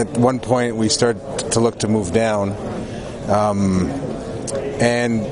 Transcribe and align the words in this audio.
at 0.00 0.08
one 0.16 0.40
point 0.40 0.76
we 0.76 0.88
started 0.88 1.20
to 1.52 1.60
look 1.60 1.80
to 1.80 1.88
move 1.88 2.12
down, 2.12 2.52
um, 3.28 3.86
and 4.80 5.22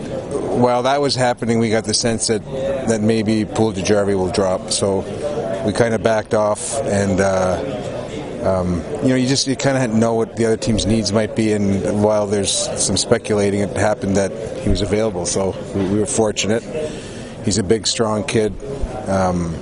while 0.60 0.82
that 0.82 1.00
was 1.00 1.14
happening, 1.14 1.58
we 1.58 1.70
got 1.70 1.84
the 1.84 1.94
sense 1.94 2.26
that 2.26 2.44
that 2.88 3.00
maybe 3.00 3.44
Puljujarvi 3.44 4.14
will 4.14 4.30
drop. 4.30 4.70
So 4.70 5.00
we 5.64 5.72
kind 5.72 5.94
of 5.94 6.02
backed 6.02 6.34
off 6.34 6.78
and. 6.82 7.20
Uh, 7.20 7.84
um, 8.38 8.84
you 9.02 9.08
know, 9.08 9.14
you 9.16 9.26
just 9.26 9.48
you 9.48 9.56
kind 9.56 9.76
of 9.76 9.98
know 9.98 10.14
what 10.14 10.36
the 10.36 10.46
other 10.46 10.56
team's 10.56 10.86
needs 10.86 11.12
might 11.12 11.34
be, 11.34 11.52
and 11.52 12.04
while 12.04 12.28
there's 12.28 12.52
some 12.80 12.96
speculating, 12.96 13.60
it 13.60 13.76
happened 13.76 14.16
that 14.16 14.30
he 14.62 14.70
was 14.70 14.80
available, 14.80 15.26
so 15.26 15.56
we, 15.74 15.88
we 15.88 15.98
were 15.98 16.06
fortunate. 16.06 16.62
He's 17.44 17.58
a 17.58 17.64
big, 17.64 17.88
strong 17.88 18.22
kid, 18.22 18.54
um, 19.08 19.56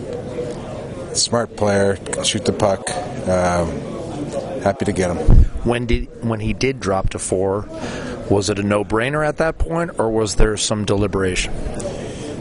smart 1.14 1.56
player, 1.56 1.96
can 1.96 2.22
shoot 2.22 2.44
the 2.44 2.52
puck. 2.52 2.90
Um, 3.26 3.95
happy 4.66 4.84
to 4.84 4.92
get 4.92 5.16
him. 5.16 5.18
When 5.64 5.86
did 5.86 6.24
when 6.24 6.40
he 6.40 6.52
did 6.52 6.80
drop 6.80 7.10
to 7.10 7.18
four, 7.18 7.68
was 8.28 8.50
it 8.50 8.58
a 8.58 8.62
no-brainer 8.62 9.26
at 9.26 9.36
that 9.38 9.58
point, 9.58 9.98
or 9.98 10.10
was 10.10 10.34
there 10.34 10.56
some 10.56 10.84
deliberation? 10.84 11.54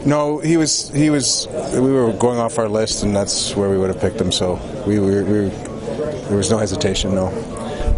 No, 0.04 0.38
he 0.38 0.56
was. 0.56 0.90
He 0.90 1.10
was. 1.10 1.48
We 1.72 1.92
were 1.92 2.12
going 2.12 2.38
off 2.38 2.58
our 2.58 2.68
list, 2.68 3.02
and 3.02 3.14
that's 3.14 3.56
where 3.56 3.70
we 3.70 3.78
would 3.78 3.88
have 3.88 4.00
picked 4.00 4.20
him. 4.20 4.32
So 4.32 4.58
we 4.86 4.98
were. 4.98 5.24
We 5.24 5.40
were 5.40 5.50
there 6.26 6.36
was 6.36 6.50
no 6.50 6.58
hesitation, 6.58 7.14
no. 7.14 7.28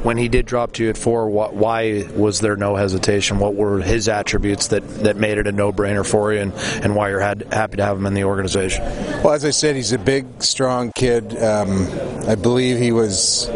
When 0.02 0.16
he 0.16 0.28
did 0.28 0.46
drop 0.46 0.72
to 0.74 0.84
you 0.84 0.90
at 0.90 0.98
four, 0.98 1.28
why 1.30 2.06
was 2.14 2.40
there 2.40 2.56
no 2.56 2.76
hesitation? 2.76 3.38
What 3.38 3.54
were 3.54 3.80
his 3.80 4.06
attributes 4.06 4.68
that, 4.68 4.86
that 5.02 5.16
made 5.16 5.38
it 5.38 5.46
a 5.46 5.52
no-brainer 5.52 6.06
for 6.06 6.32
you, 6.32 6.40
and, 6.40 6.52
and 6.84 6.94
why 6.94 7.08
you're 7.08 7.20
had, 7.20 7.52
happy 7.52 7.78
to 7.78 7.84
have 7.84 7.96
him 7.96 8.06
in 8.06 8.14
the 8.14 8.24
organization? 8.24 8.84
Well, 9.24 9.32
as 9.32 9.44
I 9.44 9.50
said, 9.50 9.76
he's 9.76 9.92
a 9.92 9.98
big, 9.98 10.42
strong 10.42 10.92
kid. 10.94 11.36
Um, 11.42 11.88
I 12.28 12.36
believe 12.36 12.78
he 12.78 12.92
was 12.92 13.48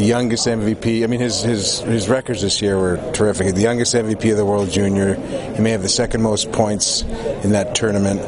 the 0.00 0.06
youngest 0.06 0.46
MVP. 0.46 1.04
I 1.04 1.06
mean, 1.08 1.20
his, 1.20 1.42
his 1.42 1.80
his 1.80 2.08
records 2.08 2.40
this 2.40 2.62
year 2.62 2.78
were 2.78 2.96
terrific. 3.12 3.54
The 3.54 3.60
youngest 3.60 3.94
MVP 3.94 4.30
of 4.30 4.38
the 4.38 4.46
World 4.46 4.70
Junior. 4.70 5.14
He 5.14 5.60
may 5.60 5.72
have 5.72 5.82
the 5.82 5.90
second 5.90 6.22
most 6.22 6.50
points 6.52 7.02
in 7.02 7.50
that 7.50 7.74
tournament. 7.74 8.20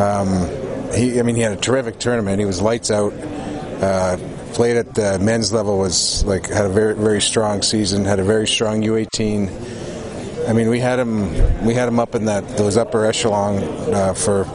Um, 0.00 0.48
he, 0.94 1.20
I 1.20 1.22
mean, 1.22 1.36
he 1.36 1.42
had 1.42 1.52
a 1.52 1.60
terrific 1.60 1.98
tournament. 1.98 2.38
He 2.38 2.46
was 2.46 2.62
lights 2.62 2.90
out. 2.90 3.12
Uh, 3.12 4.16
played 4.54 4.78
at 4.78 4.94
the 4.94 5.18
men's 5.18 5.52
level 5.52 5.78
was 5.78 6.24
like 6.24 6.48
had 6.48 6.64
a 6.64 6.70
very 6.70 6.94
very 6.94 7.20
strong 7.20 7.60
season. 7.60 8.06
Had 8.06 8.18
a 8.18 8.24
very 8.24 8.46
strong 8.46 8.80
U18. 8.80 10.48
I 10.48 10.54
mean, 10.54 10.70
we 10.70 10.80
had 10.80 10.98
him 10.98 11.66
we 11.66 11.74
had 11.74 11.86
him 11.86 12.00
up 12.00 12.14
in 12.14 12.24
that 12.24 12.56
those 12.56 12.78
upper 12.78 13.04
echelon 13.04 13.62
uh, 13.92 14.14
for, 14.14 14.46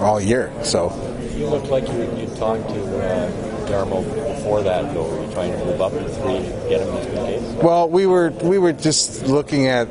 all 0.00 0.18
year. 0.18 0.50
So 0.62 0.88
you 1.36 1.48
looked 1.48 1.68
like 1.68 1.86
you 1.86 2.00
you 2.16 2.34
talked 2.36 2.66
to 2.70 2.98
uh, 3.04 3.57
Jarmo 3.68 4.02
before 4.36 4.62
that. 4.62 4.94
Though, 4.94 5.04
were 5.04 5.24
you 5.24 5.32
trying 5.32 5.52
to 5.52 5.64
move 5.64 5.80
up 5.80 5.92
to 5.92 6.08
three, 6.08 6.38
get 6.68 6.80
him? 6.80 7.56
Well, 7.58 7.88
we 7.88 8.06
were 8.06 8.30
we 8.42 8.58
were 8.58 8.72
just 8.72 9.26
looking 9.26 9.66
at 9.66 9.88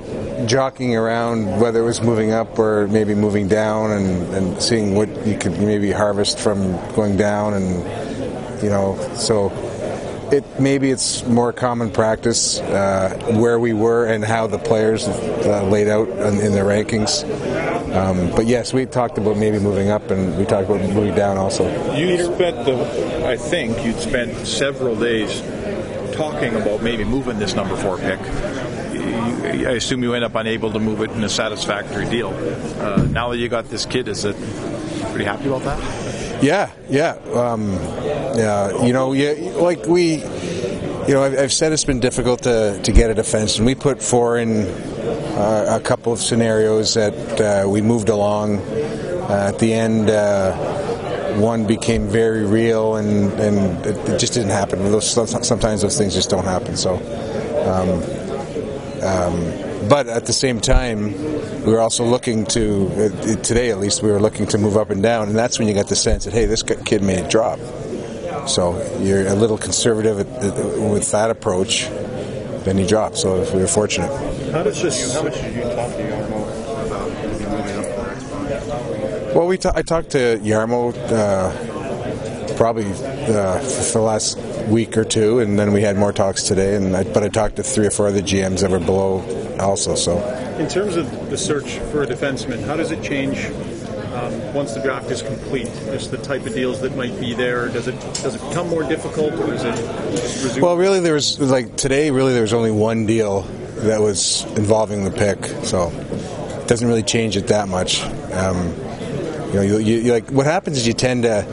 jockeying 0.48 0.96
around 0.96 1.60
whether 1.60 1.80
it 1.80 1.86
was 1.86 2.02
moving 2.02 2.32
up 2.32 2.58
or 2.58 2.88
maybe 2.88 3.14
moving 3.16 3.48
down 3.48 3.92
and, 3.92 4.34
and 4.34 4.62
seeing 4.62 4.96
what 4.96 5.10
you 5.28 5.38
could 5.38 5.60
maybe 5.60 5.92
harvest 5.92 6.40
from 6.40 6.72
going 6.94 7.18
down 7.18 7.54
and 7.54 8.64
you 8.64 8.70
know, 8.70 8.98
so 9.16 9.52
it 10.32 10.44
maybe 10.60 10.92
it's 10.92 11.26
more 11.26 11.54
common 11.54 11.92
practice 11.92 12.60
uh, 12.60 13.34
where 13.36 13.60
we 13.60 13.74
were 13.74 14.06
and 14.08 14.24
how 14.24 14.48
the 14.48 14.58
players 14.58 15.08
uh, 15.08 15.64
laid 15.70 15.88
out 15.88 16.08
in, 16.10 16.42
in 16.42 16.52
their 16.52 16.66
rankings. 16.66 17.24
Um, 17.94 18.32
but 18.32 18.46
yes, 18.46 18.74
we 18.74 18.86
talked 18.86 19.18
about 19.18 19.38
maybe 19.38 19.60
moving 19.60 19.90
up, 19.90 20.10
and 20.12 20.38
we 20.38 20.46
talked 20.46 20.70
about 20.70 20.82
moving 20.82 21.16
down 21.16 21.38
also. 21.38 21.66
You 21.96 22.24
spent 22.24 22.66
the, 22.66 23.28
I 23.28 23.38
think 23.38 23.86
you'd 23.86 24.00
spent 24.00 24.46
several 24.46 24.96
days 24.96 25.42
talking 26.16 26.56
about 26.56 26.82
maybe 26.82 27.04
moving 27.04 27.40
this 27.40 27.54
number 27.54 27.76
four 27.78 27.98
pick. 27.98 28.20
I 29.48 29.72
assume 29.72 30.04
you 30.04 30.14
end 30.14 30.26
up 30.26 30.36
unable 30.36 30.72
to 30.74 30.80
move 30.80 31.02
it 31.02 31.12
in 31.12 31.24
a 31.24 31.30
satisfactory 31.30 32.10
deal. 32.10 32.30
Uh, 32.80 33.08
now 33.10 33.30
that 33.30 33.38
you 33.38 33.48
got 33.48 33.70
this 33.70 33.86
kid, 33.86 34.08
is 34.08 34.26
it 34.26 34.36
pretty 35.12 35.26
happy 35.26 35.48
about 35.48 35.64
that? 35.64 36.44
Yeah, 36.44 36.72
yeah, 36.90 37.14
um, 37.34 37.72
yeah. 38.36 38.86
You 38.86 38.94
know, 38.94 39.14
yeah, 39.14 39.32
like 39.56 39.86
we, 39.86 40.18
you 40.18 41.14
know, 41.14 41.24
I've, 41.24 41.38
I've, 41.40 41.54
said 41.54 41.72
it's 41.72 41.86
been 41.86 42.00
difficult 42.00 42.44
to, 42.44 42.80
to 42.84 42.92
get 42.92 43.10
a 43.10 43.16
defense, 43.16 43.58
and 43.58 43.66
we 43.66 43.74
put 43.74 44.04
four 44.04 44.38
in 44.38 44.66
a 45.38 45.82
couple 45.84 46.14
of 46.14 46.20
scenarios 46.20 46.94
that 46.96 47.42
uh, 47.42 47.70
we 47.70 47.82
moved 47.82 48.10
along. 48.10 48.60
Uh, 48.60 49.52
at 49.54 49.60
the 49.60 49.74
end, 49.74 50.10
uh, 50.10 50.54
one 51.38 51.68
became 51.68 52.08
very 52.08 52.46
real, 52.46 52.96
and 52.96 53.32
and 53.34 53.86
it, 53.86 53.98
it, 54.10 54.20
just 54.20 54.34
didn't 54.34 54.52
happen. 54.52 54.80
Those, 54.92 55.10
sometimes 55.48 55.82
those 55.82 55.98
things 55.98 56.14
just 56.14 56.30
don't 56.30 56.46
happen. 56.46 56.76
So. 56.76 56.96
Um, 57.68 58.28
um, 59.04 59.68
but 59.88 60.08
at 60.08 60.26
the 60.26 60.34
same 60.34 60.60
time, 60.60 61.14
we 61.64 61.72
were 61.72 61.80
also 61.80 62.04
looking 62.04 62.46
to, 62.48 62.88
uh, 62.88 63.36
today 63.42 63.70
at 63.70 63.80
least, 63.80 64.02
we 64.02 64.12
were 64.12 64.20
looking 64.20 64.46
to 64.48 64.58
move 64.58 64.76
up 64.76 64.90
and 64.90 65.02
down, 65.04 65.30
and 65.30 65.38
that's 65.38 65.60
when 65.60 65.68
you 65.68 65.74
got 65.74 65.88
the 65.88 65.96
sense 65.96 66.26
that, 66.26 66.34
hey, 66.34 66.46
this 66.46 66.64
kid 66.64 67.04
made 67.04 67.24
may 67.24 67.30
drop. 67.30 67.60
So 68.48 68.82
you're 69.00 69.28
a 69.28 69.36
little 69.36 69.58
conservative 69.58 70.18
with 70.18 71.12
that 71.12 71.30
approach, 71.30 71.88
then 72.64 72.78
he 72.78 72.88
dropped. 72.88 73.18
So 73.18 73.40
we 73.54 73.62
were 73.62 73.68
fortunate. 73.68 74.12
How 74.52 74.64
did 74.64 74.76
this? 74.76 75.14
How 75.14 75.24
much 75.24 75.34
did 75.34 75.56
you 75.56 75.62
talk 75.64 75.92
to 75.92 76.04
Jarmo 76.04 76.88
about 76.88 77.10
moving 77.12 77.80
up? 77.80 79.36
Well, 79.36 79.48
we 79.48 79.58
I 79.76 79.82
talked 79.82 80.12
to 80.12 80.40
Jarmo 80.40 80.96
uh, 81.12 82.56
probably 82.56 82.86
uh, 82.86 83.60
for 83.60 84.00
the 84.00 84.02
last 84.02 84.38
week 84.70 84.98
or 84.98 85.04
two, 85.04 85.40
and 85.40 85.60
then 85.60 85.74
we 85.74 85.82
had 85.82 85.98
more 85.98 86.14
talks 86.14 86.44
today. 86.44 86.76
And 86.76 86.96
I, 86.96 87.04
but 87.04 87.24
I 87.24 87.28
talked 87.28 87.58
to 87.58 87.64
three 87.64 87.88
or 87.88 87.92
four 87.92 88.08
other 88.08 88.22
GMs 88.22 88.62
that 88.62 88.72
were 88.72 88.80
below 88.80 89.20
also. 89.60 89.96
So, 89.96 90.18
in 90.58 90.70
terms 90.70 90.96
of 90.96 91.30
the 91.30 91.38
search 91.38 91.80
for 91.92 92.04
a 92.04 92.08
defenseman, 92.08 92.64
how 92.64 92.78
does 92.78 92.92
it 92.92 93.04
change 93.04 93.48
um, 94.14 94.54
once 94.54 94.74
the 94.74 94.82
draft 94.82 95.12
is 95.12 95.22
complete? 95.22 95.68
Just 95.88 96.12
the 96.12 96.20
type 96.20 96.46
of 96.46 96.54
deals 96.54 96.80
that 96.82 96.96
might 96.96 97.20
be 97.20 97.34
there. 97.34 97.68
Does 97.68 97.90
it 97.90 98.00
does 98.24 98.36
it 98.36 98.42
become 98.48 98.70
more 98.70 98.84
difficult, 98.84 99.34
or 99.34 99.54
is 99.54 99.66
it 99.66 99.76
resume? 100.42 100.62
Well, 100.62 100.78
really, 100.78 101.02
there 101.02 101.16
was 101.16 101.38
like 101.38 101.76
today. 101.76 102.12
Really, 102.12 102.32
there 102.32 102.44
was 102.44 102.54
only 102.54 102.72
one 102.72 103.06
deal 103.06 103.46
that 103.86 104.02
was 104.02 104.44
involving 104.58 105.04
the 105.04 105.12
pick, 105.12 105.44
so 105.66 105.90
it 105.90 106.68
doesn't 106.68 106.88
really 106.88 107.04
change 107.04 107.38
it 107.38 107.48
that 107.48 107.68
much. 107.68 108.04
Um, 108.34 108.74
you 109.48 109.54
know, 109.54 109.62
you, 109.62 109.78
you, 109.78 110.12
like 110.12 110.30
what 110.30 110.46
happens 110.46 110.78
is 110.78 110.88
you 110.88 110.94
tend 110.94 111.24
to 111.24 111.46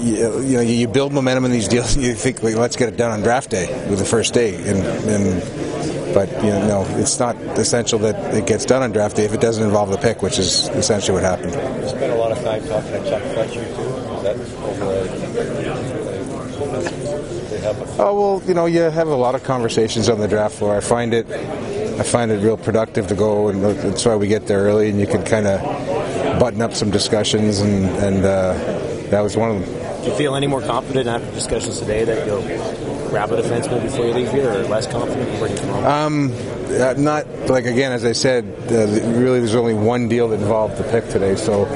you, 0.00 0.40
you 0.40 0.56
know 0.56 0.60
you 0.60 0.88
build 0.88 1.12
momentum 1.12 1.44
in 1.44 1.50
these 1.50 1.68
deals. 1.68 1.96
You 1.96 2.14
think, 2.14 2.42
let's 2.42 2.76
get 2.76 2.88
it 2.88 2.96
done 2.96 3.10
on 3.10 3.22
draft 3.22 3.50
day 3.50 3.66
with 3.88 3.98
the 3.98 4.04
first 4.04 4.34
day, 4.34 4.56
and, 4.56 4.78
and 5.08 6.14
but 6.14 6.30
you 6.42 6.50
know, 6.50 6.84
no, 6.84 6.98
it's 6.98 7.18
not 7.18 7.36
essential 7.58 7.98
that 8.00 8.34
it 8.34 8.46
gets 8.46 8.64
done 8.64 8.82
on 8.82 8.92
draft 8.92 9.16
day 9.16 9.24
if 9.24 9.32
it 9.32 9.40
doesn't 9.40 9.64
involve 9.64 9.90
the 9.90 9.98
pick, 9.98 10.22
which 10.22 10.38
is 10.38 10.68
essentially 10.68 11.14
what 11.14 11.22
happened. 11.22 11.52
You 11.82 11.88
spent 11.88 12.12
a 12.12 12.16
lot 12.16 12.32
of 12.32 12.42
time 12.42 12.66
talking 12.66 12.92
to 12.92 13.04
Chuck 13.08 13.22
Fletcher 13.34 13.64
too. 13.74 13.82
Is 14.16 14.22
that 14.22 14.36
over? 14.64 15.08
Oh 17.98 18.38
well, 18.38 18.48
you 18.48 18.54
know, 18.54 18.66
you 18.66 18.80
have 18.80 19.08
a 19.08 19.14
lot 19.14 19.34
of 19.34 19.42
conversations 19.44 20.08
on 20.08 20.20
the 20.20 20.28
draft 20.28 20.56
floor. 20.56 20.76
I 20.76 20.80
find 20.80 21.12
it, 21.12 21.26
I 21.30 22.02
find 22.02 22.30
it 22.30 22.36
real 22.42 22.56
productive 22.56 23.08
to 23.08 23.14
go, 23.14 23.48
and 23.48 23.62
that's 23.62 24.04
why 24.04 24.16
we 24.16 24.28
get 24.28 24.46
there 24.46 24.60
early, 24.60 24.88
and 24.90 25.00
you 25.00 25.06
can 25.06 25.24
kind 25.24 25.46
of 25.46 25.60
button 26.38 26.62
up 26.62 26.74
some 26.74 26.90
discussions, 26.90 27.60
and 27.60 27.86
and 27.96 28.24
uh, 28.24 28.52
that 29.10 29.20
was 29.20 29.36
one 29.36 29.50
of 29.50 29.60
them. 29.60 30.02
Do 30.02 30.10
you 30.10 30.16
feel 30.16 30.36
any 30.36 30.46
more 30.46 30.62
confident 30.62 31.08
after 31.08 31.30
discussions 31.32 31.80
today 31.80 32.04
that 32.04 32.26
you'll 32.26 32.42
grab 33.08 33.32
a 33.32 33.42
defenseman 33.42 33.82
before 33.82 34.06
you 34.06 34.12
leave 34.12 34.30
here, 34.30 34.50
or 34.50 34.62
less 34.64 34.86
confident 34.86 35.28
before 35.32 35.48
you 35.48 35.56
come? 35.56 35.84
Um, 35.84 36.32
uh, 36.80 36.94
not 36.96 37.26
like 37.48 37.64
again, 37.64 37.92
as 37.92 38.04
I 38.04 38.12
said, 38.12 38.44
uh, 38.70 38.86
really, 39.18 39.40
there's 39.40 39.56
only 39.56 39.74
one 39.74 40.08
deal 40.08 40.28
that 40.28 40.40
involved 40.40 40.76
the 40.78 40.84
pick 40.84 41.08
today, 41.08 41.34
so 41.34 41.66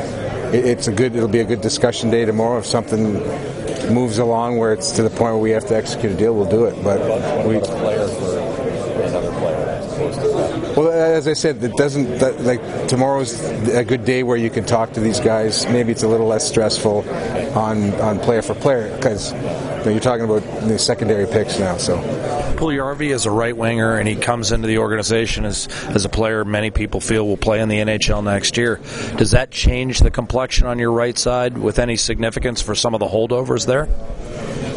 it, 0.53 0.65
it's 0.65 0.87
a 0.87 0.93
good. 0.93 1.17
It'll 1.17 1.29
be 1.29 1.41
a 1.41 1.45
good 1.45 1.61
discussion 1.61 2.11
day 2.11 2.25
tomorrow. 2.25 2.59
If 2.59 2.67
something 2.67 3.17
moves 3.93 4.19
along 4.19 4.59
where 4.59 4.73
it's 4.73 4.93
to 4.93 5.03
the 5.03 5.11
point 5.11 5.35
where 5.35 5.39
we 5.39 5.51
have 5.51 5.67
to 5.67 5.77
execute 5.77 6.13
a 6.13 6.15
deal, 6.15 6.35
we'll 6.35 6.51
do 6.51 6.65
it. 6.65 6.83
But 6.83 7.01
we. 7.47 7.59
player 7.61 8.09
for 8.09 8.39
another 9.03 9.31
player 9.39 10.53
Well, 10.77 10.91
as 10.91 11.29
I 11.29 11.35
said, 11.35 11.63
it 11.63 11.77
doesn't 11.77 12.19
that, 12.21 12.41
like 12.41 12.89
tomorrow's 12.89 13.39
a 13.69 13.85
good 13.85 14.07
day 14.07 14.23
where 14.23 14.39
you 14.39 14.49
can 14.49 14.65
talk 14.65 14.93
to 14.95 15.01
these 15.01 15.21
guys. 15.21 15.67
Maybe 15.67 15.93
it's 15.93 16.03
a 16.03 16.09
little 16.09 16.27
less 16.27 16.49
stressful 16.49 17.07
on 17.55 17.93
on 18.01 18.19
player 18.21 18.41
for 18.41 18.55
player 18.55 18.95
because 18.97 19.33
you 19.33 19.39
know, 19.39 19.91
you're 19.91 20.01
talking 20.01 20.25
about 20.25 20.43
the 20.67 20.79
secondary 20.79 21.27
picks 21.27 21.59
now. 21.59 21.77
So. 21.77 21.99
Puljujarvi 22.57 23.11
is 23.11 23.27
a 23.27 23.31
right 23.31 23.57
winger, 23.57 23.99
and 23.99 24.09
he 24.09 24.15
comes 24.15 24.53
into 24.53 24.67
the 24.67 24.79
organization 24.79 25.45
as 25.45 25.67
as 25.89 26.07
a 26.07 26.09
player 26.09 26.43
many 26.45 26.71
people 26.71 27.01
feel 27.01 27.27
will 27.27 27.37
play 27.37 27.61
in 27.61 27.69
the 27.69 27.79
NHL 27.79 28.25
next 28.25 28.57
year. 28.57 28.81
Does 29.17 29.33
that 29.33 29.51
change 29.51 29.99
the 29.99 30.11
complexion 30.11 30.67
on 30.67 30.79
your 30.79 30.93
right 30.93 31.19
side 31.19 31.59
with 31.59 31.79
any 31.79 31.97
significance 31.97 32.63
for 32.63 32.75
some 32.75 32.95
of 32.95 33.01
the 33.01 33.09
holdovers 33.09 33.67
there? 33.67 33.89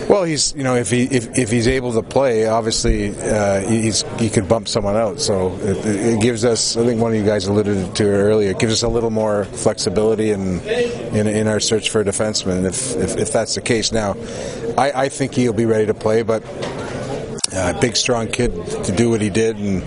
Well, 0.07 0.23
he's 0.23 0.53
you 0.55 0.63
know 0.63 0.75
if 0.75 0.91
he 0.91 1.03
if, 1.05 1.37
if 1.37 1.49
he's 1.49 1.67
able 1.67 1.93
to 1.93 2.03
play, 2.03 2.45
obviously 2.45 3.09
uh, 3.09 3.61
he's 3.61 4.03
he 4.19 4.29
could 4.29 4.47
bump 4.47 4.67
someone 4.67 4.95
out. 4.95 5.19
So 5.19 5.55
it, 5.57 5.85
it, 5.85 6.21
gives 6.21 6.45
us. 6.45 6.77
I 6.77 6.85
think 6.85 7.01
one 7.01 7.11
of 7.11 7.17
you 7.17 7.25
guys 7.25 7.47
alluded 7.47 7.95
to 7.95 8.03
earlier. 8.05 8.51
It 8.51 8.59
gives 8.59 8.73
us 8.73 8.83
a 8.83 8.87
little 8.87 9.09
more 9.09 9.45
flexibility 9.45 10.29
in 10.29 10.59
in, 10.61 11.25
in 11.27 11.47
our 11.47 11.59
search 11.59 11.89
for 11.89 12.01
a 12.01 12.05
defenseman. 12.05 12.65
If, 12.65 12.95
if, 12.95 13.17
if 13.17 13.33
that's 13.33 13.55
the 13.55 13.61
case, 13.61 13.91
now 13.91 14.15
I, 14.77 14.91
I 15.05 15.09
think 15.09 15.33
he'll 15.33 15.53
be 15.53 15.65
ready 15.65 15.87
to 15.87 15.95
play, 15.95 16.21
but 16.21 16.43
uh, 17.51 17.79
big, 17.79 17.95
strong 17.95 18.27
kid 18.27 18.53
to 18.83 18.91
do 18.91 19.09
what 19.09 19.21
he 19.21 19.31
did, 19.31 19.57
and 19.57 19.81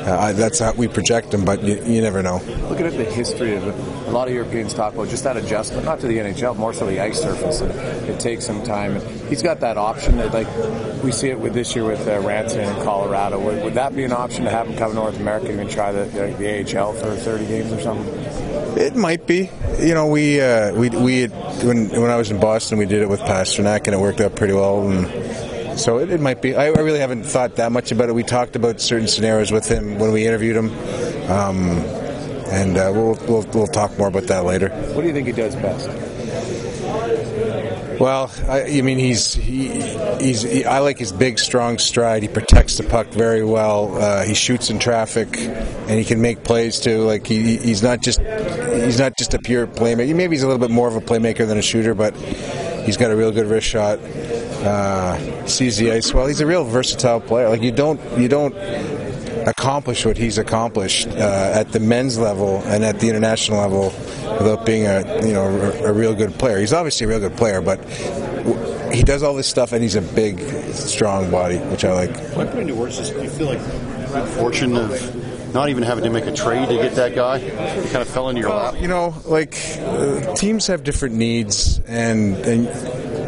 uh, 0.00 0.32
that's 0.32 0.58
how 0.58 0.72
we 0.72 0.88
project 0.88 1.30
them, 1.30 1.44
But 1.44 1.62
you, 1.62 1.82
you 1.84 2.00
never 2.00 2.22
know. 2.22 2.40
Looking 2.68 2.86
at 2.86 2.96
the 2.96 3.04
history 3.04 3.54
of 3.54 3.64
a 3.66 4.10
lot 4.10 4.28
of 4.28 4.34
Europeans 4.34 4.74
talk 4.74 4.94
about 4.94 5.08
just 5.08 5.24
that 5.24 5.36
adjustment, 5.36 5.84
not 5.84 6.00
to 6.00 6.06
the 6.06 6.18
NHL, 6.18 6.56
more 6.56 6.72
so 6.72 6.86
the 6.86 7.00
ice 7.00 7.20
surface. 7.20 7.60
And 7.60 7.70
it 8.08 8.18
takes 8.20 8.44
some 8.44 8.62
time. 8.62 8.96
And 8.96 9.20
he's 9.28 9.42
got 9.42 9.60
that 9.60 9.76
option 9.76 10.16
that, 10.16 10.32
like, 10.32 10.48
we 11.02 11.12
see 11.12 11.28
it 11.28 11.38
with 11.38 11.54
this 11.54 11.74
year 11.74 11.84
with 11.84 12.00
uh, 12.06 12.20
Rantanen 12.20 12.76
in 12.76 12.84
Colorado. 12.84 13.38
Would, 13.40 13.62
would, 13.62 13.74
that 13.74 13.94
be 13.94 14.04
an 14.04 14.12
option 14.12 14.44
to 14.44 14.50
have 14.50 14.66
him 14.66 14.76
come 14.76 14.90
to 14.90 14.94
North 14.94 15.18
America 15.18 15.48
and 15.58 15.70
try 15.70 15.92
the, 15.92 16.04
the, 16.04 16.34
the 16.64 16.78
AHL 16.78 16.92
for 16.94 17.14
30 17.14 17.46
games 17.46 17.72
or 17.72 17.80
something? 17.80 18.12
It 18.76 18.96
might 18.96 19.26
be. 19.26 19.50
You 19.78 19.94
know, 19.94 20.06
we 20.06 20.40
uh, 20.40 20.72
we 20.74 20.90
we 20.90 21.20
had, 21.22 21.32
when 21.64 21.88
when 21.90 22.10
I 22.10 22.16
was 22.16 22.30
in 22.30 22.38
Boston, 22.38 22.78
we 22.78 22.86
did 22.86 23.02
it 23.02 23.08
with 23.08 23.20
Pastrnak, 23.20 23.86
and 23.86 23.94
it 23.94 23.98
worked 23.98 24.20
out 24.20 24.36
pretty 24.36 24.52
well. 24.52 24.88
And 24.88 25.06
so 25.76 25.98
it, 25.98 26.10
it 26.10 26.20
might 26.20 26.42
be. 26.42 26.54
I, 26.54 26.66
I, 26.66 26.80
really 26.80 26.98
haven't 26.98 27.24
thought 27.24 27.56
that 27.56 27.72
much 27.72 27.92
about 27.92 28.08
it. 28.08 28.14
We 28.14 28.22
talked 28.22 28.56
about 28.56 28.80
certain 28.80 29.08
scenarios 29.08 29.52
with 29.52 29.68
him 29.68 29.98
when 29.98 30.12
we 30.12 30.26
interviewed 30.26 30.56
him, 30.56 30.70
um, 31.30 31.78
and 32.50 32.76
uh, 32.76 32.90
we'll, 32.94 33.18
we'll 33.28 33.46
we'll 33.52 33.66
talk 33.66 33.96
more 33.98 34.08
about 34.08 34.24
that 34.24 34.44
later. 34.44 34.68
What 34.68 35.02
do 35.02 35.06
you 35.06 35.12
think 35.12 35.26
he 35.26 35.32
does 35.32 35.54
best? 35.56 35.88
Well, 38.00 38.32
I, 38.48 38.62
I, 38.62 38.80
mean, 38.80 38.98
he's 38.98 39.34
he, 39.34 39.68
he's 40.18 40.40
he, 40.40 40.64
I 40.64 40.78
like 40.78 40.98
his 40.98 41.12
big, 41.12 41.38
strong 41.38 41.76
stride. 41.76 42.22
He 42.22 42.28
protects 42.28 42.78
the 42.78 42.82
puck 42.82 43.08
very 43.08 43.44
well. 43.44 43.94
Uh, 43.94 44.24
he 44.24 44.32
shoots 44.32 44.70
in 44.70 44.78
traffic, 44.78 45.36
and 45.36 45.90
he 45.90 46.04
can 46.06 46.22
make 46.22 46.42
plays 46.42 46.80
too. 46.80 47.02
Like 47.02 47.26
he, 47.26 47.58
he's 47.58 47.82
not 47.82 48.00
just 48.00 48.20
he's 48.20 48.98
not 48.98 49.18
just 49.18 49.34
a 49.34 49.38
pure 49.38 49.66
playmaker. 49.66 50.16
Maybe 50.16 50.34
he's 50.34 50.42
a 50.42 50.46
little 50.46 50.66
bit 50.66 50.70
more 50.70 50.88
of 50.88 50.96
a 50.96 51.02
playmaker 51.02 51.46
than 51.46 51.58
a 51.58 51.62
shooter, 51.62 51.94
but 51.94 52.16
he's 52.86 52.96
got 52.96 53.10
a 53.10 53.16
real 53.16 53.32
good 53.32 53.46
wrist 53.46 53.66
shot. 53.66 53.98
Uh, 54.62 55.46
sees 55.46 55.78
the 55.78 55.90
ice 55.90 56.12
well. 56.12 56.26
He's 56.26 56.40
a 56.40 56.46
real 56.46 56.64
versatile 56.64 57.20
player. 57.20 57.48
Like 57.48 57.62
you 57.62 57.72
don't 57.72 58.00
you 58.18 58.28
don't 58.28 58.54
accomplish 59.46 60.04
what 60.04 60.16
he's 60.16 60.38
accomplished 60.38 61.08
uh, 61.08 61.52
at 61.54 61.72
the 61.72 61.80
men's 61.80 62.18
level 62.18 62.62
and 62.66 62.84
at 62.84 63.00
the 63.00 63.08
international 63.08 63.58
level 63.58 63.84
without 64.38 64.66
being 64.66 64.86
a 64.86 65.26
you 65.26 65.32
know 65.32 65.46
a, 65.46 65.90
a, 65.90 65.92
real 65.92 66.14
good 66.14 66.34
player. 66.34 66.58
He's 66.58 66.72
obviously 66.72 67.06
a 67.06 67.08
real 67.08 67.20
good 67.20 67.36
player, 67.36 67.60
but 67.60 67.82
he 68.92 69.02
does 69.02 69.22
all 69.22 69.34
this 69.34 69.46
stuff 69.46 69.72
and 69.72 69.82
he's 69.82 69.96
a 69.96 70.02
big, 70.02 70.40
strong 70.72 71.30
body, 71.30 71.58
which 71.58 71.84
I 71.84 71.92
like. 71.92 72.12
My 72.36 72.44
put 72.44 72.58
into 72.58 72.74
words 72.74 72.98
is, 72.98 73.10
do 73.10 73.22
you 73.22 73.30
feel 73.30 73.46
like 73.46 73.60
fortune 74.30 74.76
of 74.76 75.54
not 75.54 75.68
even 75.68 75.82
having 75.82 76.04
to 76.04 76.10
make 76.10 76.26
a 76.26 76.32
trade 76.32 76.68
to 76.68 76.74
get 76.74 76.94
that 76.94 77.14
guy? 77.14 77.38
It 77.38 77.84
kind 77.86 78.02
of 78.02 78.08
fell 78.08 78.28
into 78.28 78.40
your 78.40 78.50
lap. 78.50 78.74
You 78.80 78.88
know, 78.88 79.14
like 79.24 79.56
uh, 79.80 80.34
teams 80.34 80.66
have 80.66 80.84
different 80.84 81.14
needs 81.14 81.80
and 81.86 82.36
and 82.36 82.68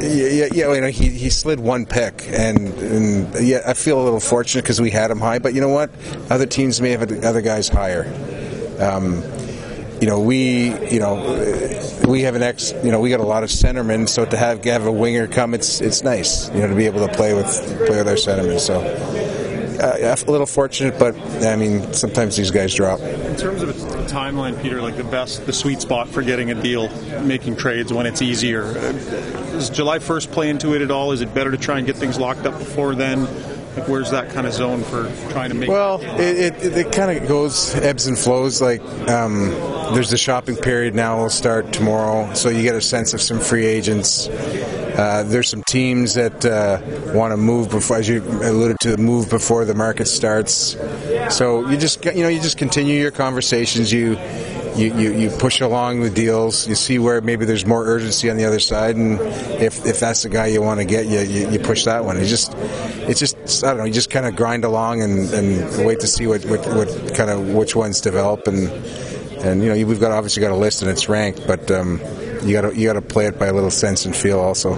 yeah, 0.03 0.49
yeah, 0.53 0.73
you 0.73 0.81
know, 0.81 0.89
he, 0.89 1.09
he 1.09 1.31
slid 1.31 1.61
one 1.61 1.87
pick, 1.87 2.25
and, 2.29 2.69
and 2.69 3.35
yeah, 3.47 3.63
I 3.67 3.75
feel 3.75 4.01
a 4.01 4.05
little 4.05 4.21
fortunate 4.21 4.63
because 4.63 4.81
we 4.81 4.91
had 4.91 5.11
him 5.11 5.21
high. 5.21 5.39
But 5.39 5.55
you 5.55 5.61
know 5.61 5.69
what? 5.69 5.91
Other 6.31 6.47
teams 6.47 6.81
may 6.81 6.91
have 6.91 7.03
other 7.25 7.41
guys 7.41 7.69
higher. 7.69 8.05
Um, 8.79 9.23
you 10.01 10.09
know, 10.09 10.21
we, 10.21 10.75
you 10.91 10.99
know, 10.99 11.15
we 12.09 12.23
have 12.23 12.35
an 12.35 12.43
ex, 12.43 12.73
you 12.83 12.91
know, 12.91 13.01
we 13.01 13.11
got 13.11 13.21
a 13.21 13.25
lot 13.25 13.45
of 13.45 13.51
centermen. 13.51 14.09
So 14.09 14.25
to 14.25 14.37
have 14.37 14.65
have 14.65 14.87
a 14.87 14.93
winger 14.93 15.29
come, 15.29 15.55
it's 15.55 15.81
it's 15.81 16.03
nice, 16.03 16.49
you 16.51 16.61
know, 16.61 16.67
to 16.67 16.75
be 16.75 16.87
able 16.87 17.07
to 17.07 17.13
play 17.13 17.35
with 17.35 17.47
play 17.87 17.99
with 17.99 18.09
our 18.09 18.15
centermen. 18.15 18.59
So. 18.59 19.32
Uh, 19.83 20.17
a 20.27 20.31
little 20.31 20.47
fortunate, 20.47 20.97
but 20.97 21.17
I 21.45 21.57
mean, 21.57 21.93
sometimes 21.93 22.37
these 22.37 22.53
guys 22.53 22.73
drop. 22.73 23.01
In 23.01 23.37
terms 23.37 23.63
of 23.63 23.71
a 23.71 23.73
timeline, 24.07 24.61
Peter, 24.63 24.81
like 24.81 24.97
the 24.97 25.03
best, 25.03 25.45
the 25.45 25.53
sweet 25.53 25.81
spot 25.81 26.09
for 26.09 26.23
getting 26.23 26.53
a 26.53 26.55
deal, 26.55 26.89
making 27.23 27.57
trades 27.57 27.93
when 27.93 28.07
it's 28.07 28.23
easier. 28.23 28.65
Uh, 28.65 28.93
does 29.53 29.71
July 29.71 29.99
1st 29.99 30.31
play 30.31 30.51
into 30.51 30.75
it 30.75 30.83
at 30.83 30.93
all? 30.93 31.11
Is 31.11 31.21
it 31.21 31.35
better 31.35 31.51
to 31.51 31.57
try 31.57 31.79
and 31.79 31.87
get 31.87 31.97
things 31.97 32.19
locked 32.19 32.47
up 32.47 32.57
before 32.59 32.95
then? 32.95 33.25
Like, 33.77 33.89
where's 33.89 34.11
that 34.11 34.31
kind 34.31 34.47
of 34.47 34.53
zone 34.53 34.85
for 34.85 35.11
trying 35.31 35.49
to 35.49 35.57
make? 35.57 35.69
Well, 35.69 36.01
it, 36.21 36.55
it, 36.63 36.77
it 36.77 36.93
kind 36.93 37.11
of 37.11 37.27
goes 37.27 37.75
ebbs 37.77 38.07
and 38.07 38.19
flows. 38.19 38.61
Like 38.61 38.83
um, 39.09 39.51
there's 39.95 40.11
the 40.11 40.19
shopping 40.19 40.57
period 40.57 40.95
now 40.95 41.19
will 41.19 41.31
start 41.31 41.73
tomorrow, 41.73 42.33
so 42.35 42.51
you 42.51 42.63
get 42.63 42.75
a 42.75 42.83
sense 42.83 43.15
of 43.15 43.23
some 43.23 43.41
free 43.41 43.65
agents. 43.65 44.29
Uh, 44.97 45.23
there's 45.25 45.49
some 45.49 45.63
teams 45.63 46.15
that 46.15 46.45
uh, 46.45 46.81
want 47.15 47.33
to 47.33 47.37
move 47.37 47.71
before, 47.71 47.97
as 47.97 48.09
you 48.09 48.23
alluded 48.23 48.77
to, 48.81 48.97
move 48.97 49.31
before 49.31 49.65
the 49.65 49.75
market 49.75 50.07
starts. 50.07 50.77
So 51.31 51.69
you 51.69 51.77
just 51.77 52.05
you 52.05 52.23
know 52.23 52.29
you 52.29 52.41
just 52.41 52.59
continue 52.59 53.01
your 53.01 53.11
conversations. 53.11 53.93
You 53.93 54.19
you, 54.77 54.95
you, 54.97 55.13
you 55.13 55.31
push 55.31 55.61
along 55.61 56.01
the 56.01 56.11
deals. 56.11 56.67
You 56.67 56.75
see 56.75 56.99
where 56.99 57.21
maybe 57.21 57.45
there's 57.45 57.67
more 57.67 57.85
urgency 57.85 58.31
on 58.31 58.37
the 58.37 58.45
other 58.45 58.61
side, 58.61 58.97
and 58.97 59.21
if, 59.61 59.85
if 59.85 60.01
that's 60.01 60.23
the 60.23 60.29
guy 60.29 60.47
you 60.47 60.63
want 60.63 60.81
to 60.81 60.87
get, 60.87 61.07
you, 61.07 61.21
you, 61.21 61.51
you 61.51 61.59
push 61.59 61.85
that 61.85 62.05
one. 62.05 62.17
It's 62.17 62.31
just 62.31 62.55
it's 63.09 63.21
just 63.21 63.65
I 63.65 63.69
don't 63.69 63.79
know. 63.79 63.85
You 63.85 63.93
just 63.93 64.11
kind 64.11 64.27
of 64.27 64.37
grind 64.37 64.65
along 64.65 65.03
and, 65.03 65.31
and 65.33 65.87
wait 65.87 66.01
to 66.01 66.07
see 66.07 66.27
what, 66.27 66.45
what, 66.45 66.67
what 66.69 67.15
kind 67.15 67.31
of 67.31 67.49
which 67.55 67.77
ones 67.77 68.01
develop 68.01 68.47
and 68.47 68.69
and 69.43 69.63
you 69.63 69.69
know 69.69 69.87
we've 69.87 70.01
got 70.01 70.13
obviously 70.13 70.41
got 70.41 70.53
a 70.53 70.57
list 70.57 70.83
and 70.83 70.91
it's 70.91 71.09
ranked, 71.09 71.47
but 71.47 71.71
um, 71.71 72.01
you 72.45 72.53
got 72.53 72.63
to 72.63 72.77
you 72.77 72.87
got 72.87 72.95
to 72.95 73.03
play 73.03 73.27
it 73.27 73.39
by 73.39 73.47
a 73.47 73.53
little 73.53 73.71
sense 73.71 74.05
and 74.05 74.15
feel 74.15 74.41
also. 74.41 74.75